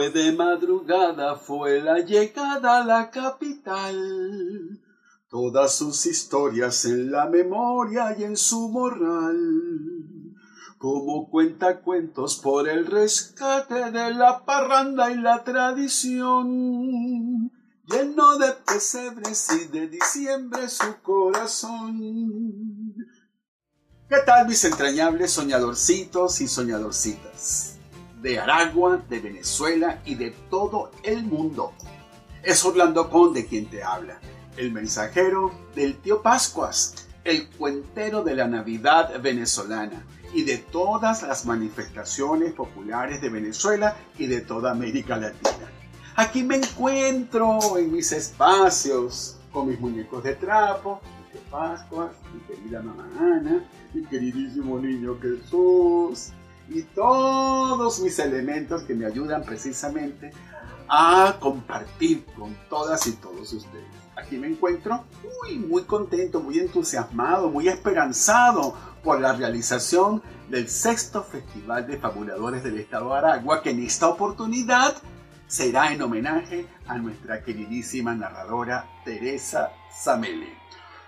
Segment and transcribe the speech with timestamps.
[0.00, 4.80] Fue de madrugada, fue la llegada a la capital.
[5.28, 9.36] Todas sus historias en la memoria y en su moral.
[10.78, 16.48] Como cuenta cuentos por el rescate de la parranda y la tradición.
[17.84, 22.94] Lleno de pesebres y de diciembre su corazón.
[24.08, 27.79] ¿Qué tal mis entrañables soñadorcitos y soñadorcitas?
[28.20, 31.72] De Aragua, de Venezuela y de todo el mundo.
[32.42, 34.18] Es Orlando Conde quien te habla,
[34.56, 41.46] el mensajero del tío Pascuas, el cuentero de la Navidad venezolana y de todas las
[41.46, 45.70] manifestaciones populares de Venezuela y de toda América Latina.
[46.16, 52.40] Aquí me encuentro en mis espacios con mis muñecos de trapo, mi tío Pascuas, mi
[52.40, 56.32] querida mamá Ana, mi queridísimo niño Jesús
[56.70, 60.32] y todos mis elementos que me ayudan precisamente
[60.88, 63.84] a compartir con todas y todos ustedes.
[64.16, 71.22] Aquí me encuentro muy, muy contento, muy entusiasmado, muy esperanzado por la realización del sexto
[71.22, 74.96] Festival de Fabuladores del Estado de Aragua, que en esta oportunidad
[75.46, 80.52] será en homenaje a nuestra queridísima narradora Teresa Sameli.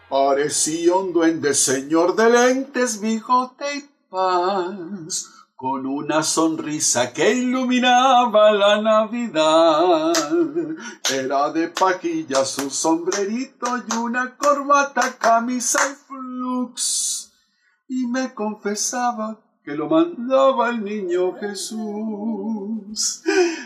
[0.09, 8.83] Parecía un duende señor de lentes, bigote y paz, con una sonrisa que iluminaba la
[8.83, 10.13] Navidad.
[11.09, 17.33] Era de paquilla su sombrerito y una corbata, camisa y flux.
[17.87, 23.23] Y me confesaba que lo mandaba el niño Jesús.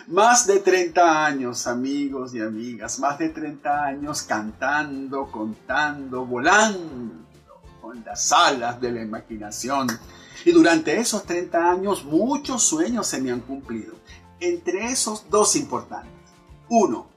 [0.08, 7.24] Más de 30 años, amigos y amigas, más de 30 años cantando, contando, volando
[7.80, 9.88] con las alas de la imaginación.
[10.44, 13.94] Y durante esos 30 años muchos sueños se me han cumplido.
[14.40, 16.12] Entre esos dos importantes.
[16.68, 17.08] Uno,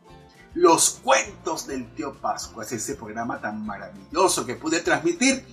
[0.53, 5.45] los cuentos del tío Pascuas, ese programa tan maravilloso que pude transmitir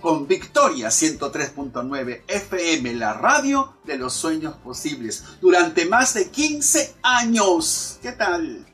[0.00, 7.98] con Victoria 103.9 FM, la radio de los sueños posibles, durante más de 15 años.
[8.02, 8.66] ¿Qué tal?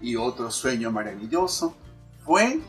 [0.00, 1.74] Y otro sueño maravilloso
[2.24, 2.60] fue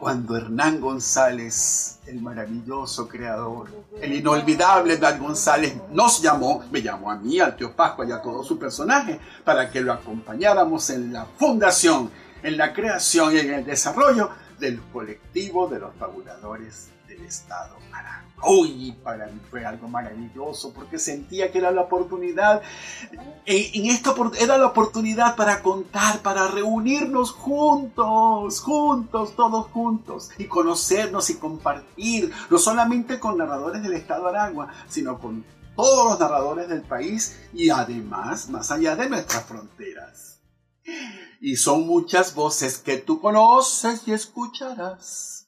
[0.00, 3.68] cuando Hernán González, el maravilloso creador,
[4.00, 8.22] el inolvidable Hernán González, nos llamó, me llamó a mí, al tío Pascua y a
[8.22, 12.10] todo su personaje, para que lo acompañáramos en la fundación,
[12.42, 18.30] en la creación y en el desarrollo del colectivo de los fabuladores del Estado Aragua.
[18.48, 22.62] Uy, para mí fue algo maravilloso porque sentía que era la oportunidad,
[23.10, 30.44] en, en esta era la oportunidad para contar, para reunirnos juntos, juntos, todos juntos y
[30.44, 35.44] conocernos y compartir, no solamente con narradores del Estado Aragua, sino con
[35.76, 40.40] todos los narradores del país y además más allá de nuestras fronteras.
[41.40, 45.39] Y son muchas voces que tú conoces y escucharás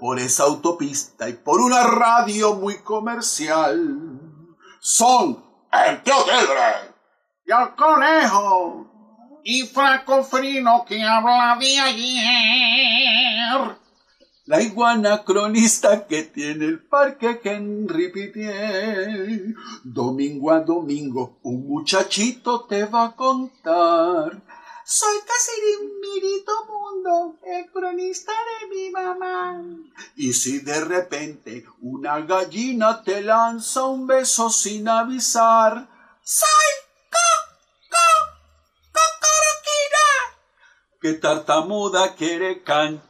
[0.00, 4.18] por esa autopista y por una radio muy comercial.
[4.80, 6.14] Son el tío
[7.46, 8.86] y el conejo
[9.44, 13.76] y Franco Frino que habla de ayer.
[14.46, 19.54] La iguana cronista que tiene el parque Henry Pitié.
[19.84, 24.42] Domingo a domingo un muchachito te va a contar
[24.90, 29.62] soy casi de un mirito mundo, el cronista de mi mamá.
[30.16, 35.88] Y si de repente una gallina te lanza un beso sin avisar,
[36.24, 36.70] soy
[37.08, 37.28] co,
[37.88, 38.08] co,
[38.96, 40.06] cocoroquina.
[41.00, 43.00] Que tartamuda quiere can,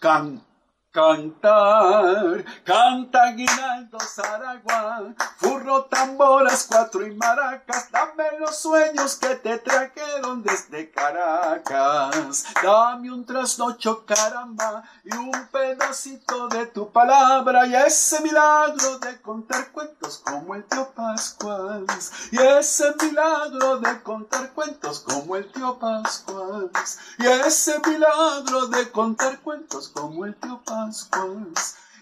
[0.00, 0.46] can,
[0.92, 2.44] cantar.
[2.64, 10.90] Canta Guinaldo Zaraguán, furro, tamboras, cuatro y maracas, dame los sueños que te trajeron desde
[10.90, 12.44] Caracas.
[12.62, 19.72] Dame un trasnocho, caramba, y un pedacito de tu palabra, y ese milagro de contar
[19.72, 22.12] cuentos como el tío Pascuas.
[22.30, 26.98] Y ese milagro de contar cuentos como el tío Pascuas.
[27.18, 30.60] Y ese milagro de contar cuentos como el tío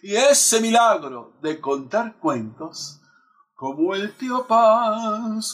[0.03, 3.01] Y ese milagro de contar cuentos
[3.55, 5.51] como el tío Pascual.